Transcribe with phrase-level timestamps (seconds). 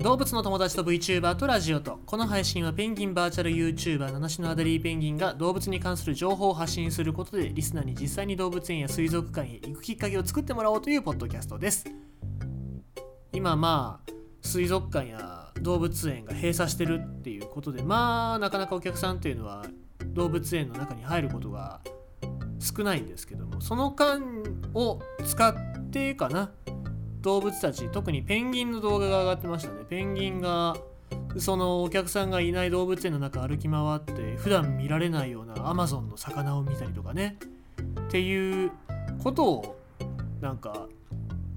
[0.00, 11.84] 動物の友達と VTuber とラジオとこの配信はペンギンバーチャル YouTuber 七種のアデリーペンギンが動物に関する情報を発信することでリスナーに実際に動物園や水族館へ行くきっかけを作ってもらおうというポッドキャストです。
[13.34, 19.66] 今まあ水族館や動物園が閉鎖してるっていうことでまあなかなかお客さんっていうのは
[20.14, 21.82] 動物園の中に入ることが
[22.58, 24.22] 少ないんですけどもその間
[24.72, 26.52] を使ってかな。
[27.22, 29.84] 動物たち特にペンギンの動画が上がってましたね。
[29.88, 30.76] ペンギンが
[31.38, 37.38] そのお客さんがいない動物園の中歩き回って普段見られないようなアマゾンの魚を見たりとかね。
[38.08, 38.70] っていう
[39.22, 39.76] ことを
[40.40, 40.86] なんか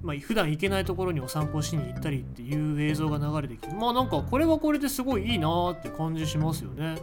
[0.02, 6.96] まあ、普段行けないところにお散歩しに行ったりっていう映像が流れてきてまあなんかこれはこれですごいいいなって感じしますよね。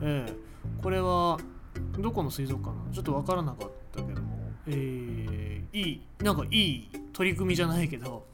[0.00, 0.32] ええ。
[0.82, 1.38] これは
[1.98, 2.90] どこの水族館なの？
[2.92, 4.38] ちょっと分からなかったけども。
[4.66, 8.26] えー、いいなんかいい取り組みじゃないけど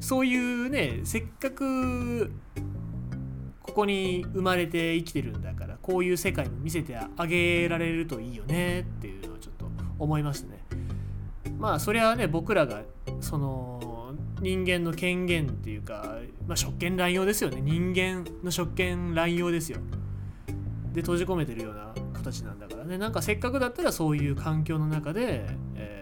[0.00, 2.32] そういうねせっかく
[3.60, 9.66] ここに生まれて生きてるんだからこういう世界も見せてあげられるといいよねっていうのをちょっと
[9.98, 10.64] 思いましたね。
[11.58, 12.82] まあそれはね僕らが
[13.20, 17.60] その人間の権限っていうか、まあ、職権乱用ですよね。
[17.60, 19.78] 人間の職権乱用ですよ。
[20.92, 22.98] で閉じ込めてるような形なんだからね。
[22.98, 26.01] なんかせっかくだったらそういう環境の中で、え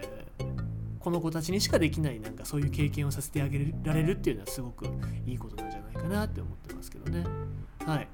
[1.03, 4.85] この子たちにしかできないなんかそういう経験をさせてあげられるっていうのはすごく
[5.25, 7.25] いいことなんじゃないかなって思ってますけどね。
[7.85, 8.07] はい。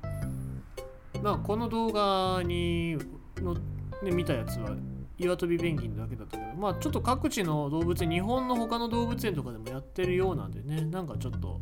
[1.22, 2.98] まあこの動画に
[3.38, 3.56] の、
[4.04, 4.72] ね、見たやつは
[5.18, 10.86] 岩飛びペンギンだけだったけどまあちょっと各地の動物園日本の他の動物園とかでもやってるようなんでね。
[10.86, 11.60] なんかちょっと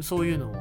[0.00, 0.54] そういうのを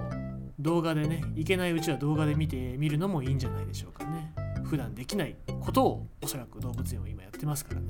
[0.59, 4.33] 動画でねいけないうちは動画で見てみるのもいいんじゃないでしょうかね。
[4.63, 7.87] 普段できないことをおそらく動物園は今やってますからね。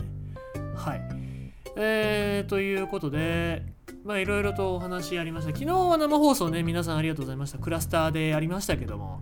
[0.76, 1.33] はい。
[1.76, 3.64] えー、ということで
[4.04, 5.54] まあいろいろとお話ありました。
[5.54, 7.58] 昨日は生放送ね皆さんありがとうございました。
[7.58, 9.22] クラスターでありましたけども、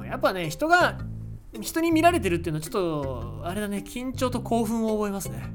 [0.00, 0.98] うん、やっぱね人が
[1.60, 5.52] 人に見られてるっていうのはちょっとあれだね緊張と興奮を覚えますね。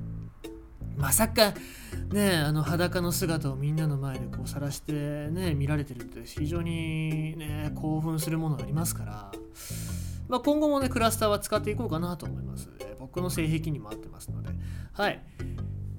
[0.96, 1.54] まさか
[2.12, 4.94] ねあの裸の姿をみんなの前でこう晒して
[5.30, 9.32] ね見られてるって非常にね興奮するものがありますから、
[10.28, 12.70] まあ、今後もねクラスターは使っていこうかなと思います。
[13.00, 14.50] 僕の性癖にも合ってますので。
[14.92, 15.24] はい。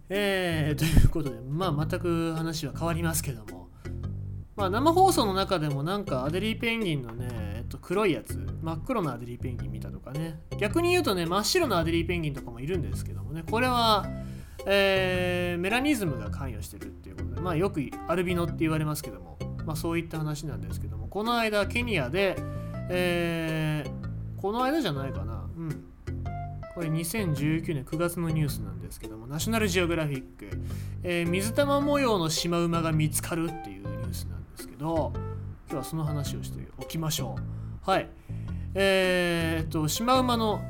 [0.09, 3.69] えー、ということでまあ全く話は変わりますけども。
[4.57, 10.41] まあ生放送の中でもなんかアデリーペンギンのね、えっと、黒いやつ真っ黒なアデリーペンギン見たとかね。
[10.59, 13.45] 逆に言うとね真っ白なアデリーペンギンとかもいるんですけどもね。
[13.49, 14.05] これは
[14.67, 21.09] えー、メラニズムが関与してるっていうことで、まあ、よくアルビノって言われますけども、まあ、そういった話なんですけども。
[21.09, 22.37] この間ケニアで、
[22.91, 25.49] えー、この間じゃないかな。
[25.57, 25.85] うん。
[26.79, 30.49] これ2019年9月のニュースなんですけどもナショナルジオグラフィック、
[31.03, 35.13] えー、水玉模様のシマウマが見つかるっていうニュースなんですけど
[35.69, 37.35] 今日はその話をしておきましょ
[37.85, 37.91] う。
[37.91, 38.09] はい。
[38.75, 40.63] えー、っとシマウマの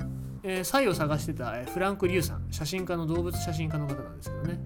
[0.43, 4.61] えー、サイを探してた、えフランク・リュウさん写真家の動物写真家の方なんですけどね。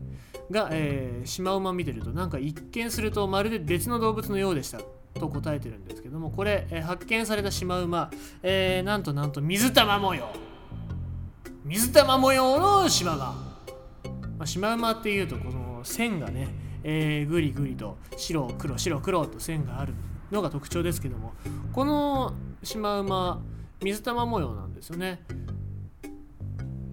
[0.51, 4.79] が、えー、シマウマ見てるとなんか一見するとまるで別の動物のようでした
[5.19, 8.11] と答えてるんですけどもこれ、えー、発見されたシマウマ、
[8.45, 10.52] えー、なんとなんと水玉模様。
[11.73, 13.59] 水玉模様のシマウマ、
[14.37, 16.49] ま、シマウマっていうとこの線がね、
[16.85, 19.95] えー、ぐりぐりと白黒白黒と線がある
[20.31, 21.33] のが特徴ですけども
[21.73, 23.41] このシマウマ
[23.83, 25.23] 水玉模様なんですよね。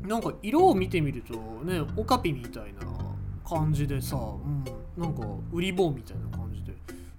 [0.08, 1.34] なんか色を見てみると
[1.66, 2.80] ねオカピみたいな
[3.44, 4.64] 感じでさ、うん、
[4.98, 6.49] なんかウリボウみたいな感じ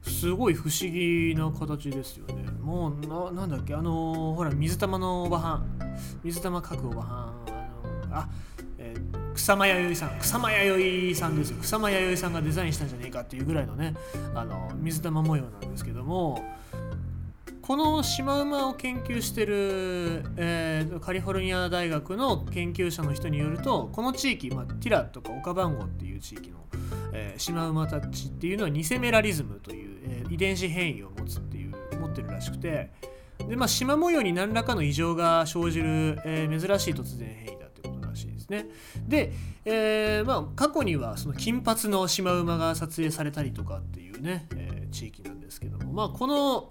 [0.02, 2.44] すごい不思議な形ですよね。
[2.60, 5.66] もうななんだっけあのー、ほら水玉のおばはん。
[6.22, 7.08] 水玉描くおばはん。
[7.08, 8.28] あのあ、
[8.78, 10.18] えー、草間彌生さん。
[10.18, 11.58] 草間彌生さんですよ。
[11.60, 13.94] 草間彌生さんがデザインしたんじゃねえかっていうぐらいのね
[14.34, 16.42] あの水玉模様なんですけども
[17.70, 26.58] このシマウマを研究してる、えー、カリフォルニア大学の研究者の人によるとこの地域、まあ、ティラとかオカバンゴっていう地域の、
[27.12, 32.90] えー、シマウマたちっていうのはニセメラリズムという、えー、遺伝子変異を持つっていう持ってるらしくて
[33.48, 38.66] で、まあ、縞模様に何らかの異常が生じる、えー、珍しい突然変異だってことらしいですね。
[39.08, 39.32] で、
[39.64, 46.70] えーまあ、過去にはその金髪のシマウマが撮影されたりとかっていうね、え、地域なんですけども、まあ、この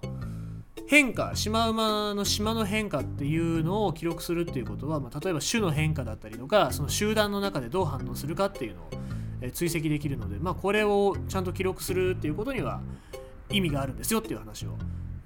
[0.86, 8.90] 変化シマウマの島の変化っていうのを記録するっていうことは、まあ、例えば種の変化だったりとかその集団の中でどう反応するかっていうのを、
[9.52, 12.82] 追跡できるので、まあ、これをちゃんと記録するっていうことには
[13.50, 14.76] 意味があるんですよっていう話を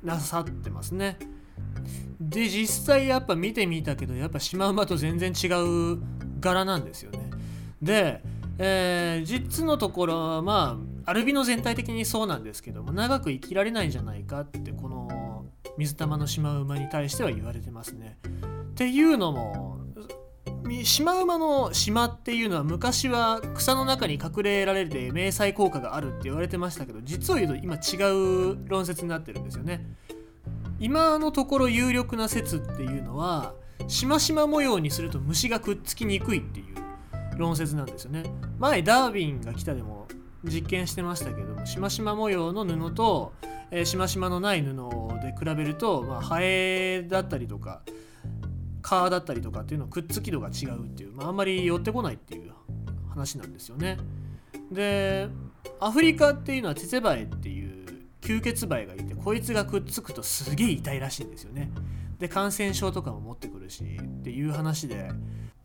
[0.02, 1.18] なさってますね。
[2.20, 5.46] で実際やっぱ見てみたけどやっぱシマウマと全然違
[5.94, 5.98] う
[6.40, 7.30] 柄なんですよね。
[7.82, 8.22] で、
[8.58, 15.44] えー、実のところはまあアルビノ全体的にそうなんですけども長く生きられないんじゃないかってこの
[15.76, 18.18] 水玉のシマウマに対しては言われてますね。
[18.22, 19.78] っていうのも
[20.82, 29.84] シマウマの島っていうのは昔は草の中に隠れられて迷彩効果があるって言われてましたけど実を言うと今違う論説になってるんですよね。
[30.80, 33.54] 今のところ有力な説っていうのは
[33.88, 38.24] しましま模様にすると虫がくっつきにくいっていう論説なんですよね。
[38.58, 40.06] 前ダーウィンが来たでも
[40.44, 43.32] 実験してましたけどもしましま模様の布と、
[43.70, 44.74] えー、しましまのない布
[45.22, 47.82] で比べると、まあ、ハエだったりとか
[48.84, 52.52] 蚊だったりとかっていうのくっつき度が違うっていう、まあ、あんまり寄ってこないっていう
[53.08, 53.96] 話なんですよね。
[54.70, 55.28] で
[55.80, 57.86] アフリカっていうのはテテバエっていう
[58.20, 61.70] 吸血バエがいてこいつがくっつくとすげえ痛いらしいんですよね。
[62.18, 65.10] で感染症とかも持ってくるしっていう話で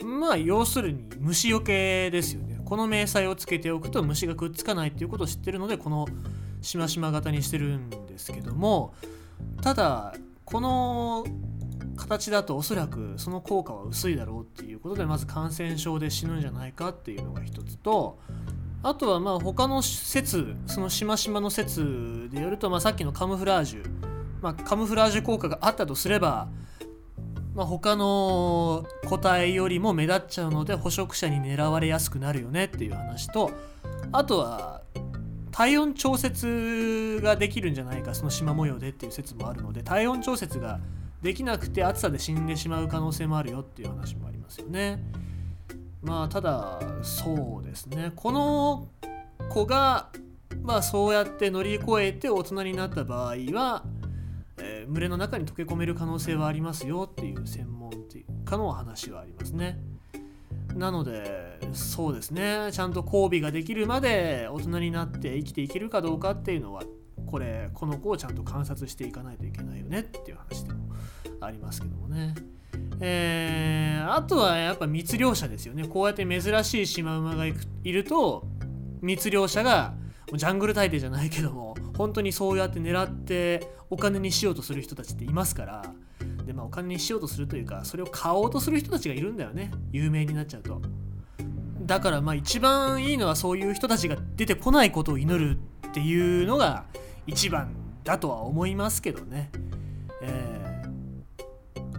[0.01, 2.59] まあ要するに虫よけですよね。
[2.63, 6.07] この迷彩をつけておくと虫がくっつかないっていうことを知ってるのでこの
[6.61, 8.93] しましま型にしてるんですけども
[9.61, 10.13] ただ
[10.45, 11.25] この
[11.99, 18.17] 形だとおそらくその効果は薄いだろうっていうことでまず感染症で死ぬんじゃないかっていうのが一つと
[18.81, 23.85] あとはまあ他の説そのしましまの説でよると、まあ、さっきのカムフラージュ、
[24.41, 26.47] まあ、カムフラージュ効果があったとすれば、
[27.53, 33.51] まあ、他の個体よりも目立っちゃうので捕食者に狙われやすくなるよねっていう話と
[34.13, 34.81] あとは
[35.51, 40.79] 体温調節ができるんじゃないかその縞模様でっていう説もあるので体温調節が
[41.21, 45.03] できなくて暑さで死んでしまう可能性もあるよっていう話もありますよね。
[46.01, 48.87] まあただそうですねこの
[49.49, 50.09] 子が
[50.61, 53.83] まあそうやって乗り越えて大人になった場合は、
[54.57, 57.79] えー、群れの中に溶け込める可能性はありますよっていう専門
[58.49, 59.79] 家の話はありますね。
[60.75, 66.83] なのでそうですねちゃんと交尾ができるまで大人になって生きていけるかどうかっていうのは
[67.25, 70.88] これこの子をちゃんと観察していかないといけないよねっていう話でも
[71.41, 72.35] ありますけどもね。
[73.01, 75.87] えー、あとはやっぱ密漁者ですよね。
[75.87, 77.53] こうやって珍しいシマウマがい
[77.91, 78.45] ると
[79.01, 79.93] 密漁者が
[80.33, 85.85] ジャングル大帝じゃないけども本当にそうやって狙ってお金にしようとする人たちっていますから
[86.45, 90.81] で、まあ、お金にしようとするというかそれを買おうとする人たちがいるんだよね有名になっちゃうと。
[91.81, 95.57] だからまあ一番いいのはそういう人たちが出てこないことを祈る
[95.87, 96.85] っていうのが
[97.25, 99.49] 一番だとは思いますけどね。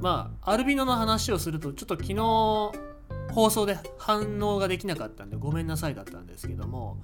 [0.00, 2.14] まあアルビノの話をするとちょっと昨日
[3.32, 7.02] 放送で反応ができなかったんでごめんなさいだったんですけども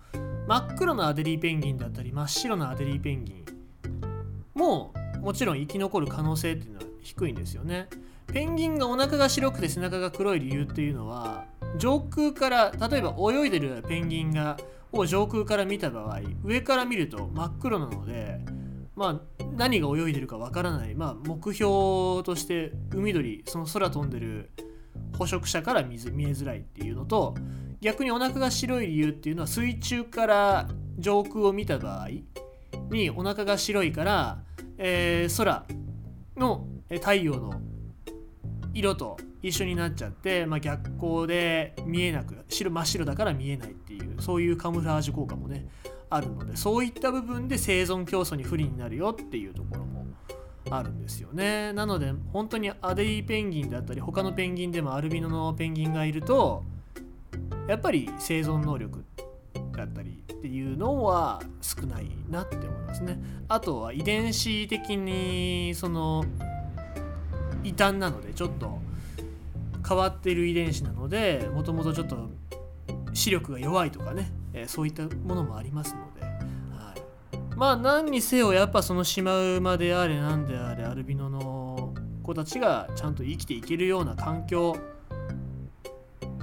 [0.48, 3.44] 真っ黒なアデリーペンギンだったり真っ白なアデリーペンギン
[4.54, 7.88] ももちろん生き残る可能性っていうのは低いんですよね。
[8.32, 11.44] ペンギンがお腹が白くて背中が黒い理由っていうのは
[11.78, 14.56] 上空から例えば泳いでるペンギンが
[14.92, 18.40] を上空から見た場合上から見ると真っ黒なので
[18.96, 24.50] まあ何が泳いでるかわからない、まあ、目標として海鳥その空飛んでる
[25.16, 27.34] 捕食者から見えづらいっていうのと
[27.80, 32.08] 逆にお腹が白い理由っていうのは水中から上空を見た場合
[32.90, 34.38] にお腹が白いから、
[34.78, 35.66] えー、空
[36.36, 37.60] の太陽の
[38.72, 45.66] 色と一緒になっちゃって、まあ、逆光で見えなく白真っ白だから見えないっていうそういうカムフラージュ効果もね
[46.08, 50.06] あるのでそういった部分で生存競争に不利になるよっていうところも
[50.70, 51.72] あるんですよね。
[51.72, 56.64] なので本当にアデリーペンギンだったり他のペンギンでもアルビノのペンギンがいると
[57.68, 59.04] やっぱり生存能力
[59.72, 63.18] だったりっていうのは少ないなって思いますね。
[63.48, 66.24] あとは遺伝子的にその
[67.62, 68.78] 異端なのでちょっと
[69.86, 72.28] 変わってる遺伝子なのでもともとちょっと
[73.12, 84.76] 視力が弱いとかね、え、そういったものもありますので、はい、まあ何にせよやっぱそのシマウマであれ何であれアルビノの子たちがちゃんと生きていけるような環境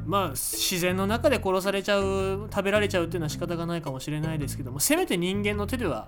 [0.06, 6.08] まあ自然の中で殺されちゃう食べられちゃうっていうのは仕方がないかもしれないですけどもせめて人間の手では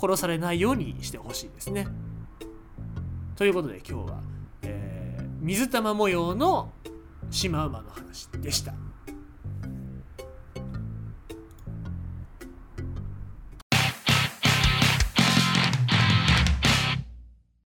[0.00, 1.86] 殺されないようにしてほしいですね。
[3.36, 4.20] ということで今日は、
[4.62, 6.72] えー、水玉模様の
[7.30, 8.74] シマウマの話でした。